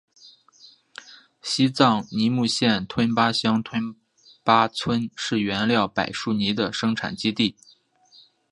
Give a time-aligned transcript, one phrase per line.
[1.43, 3.95] 西藏尼木县吞巴乡吞
[4.43, 7.55] 巴村是原料柏树泥的生产基地。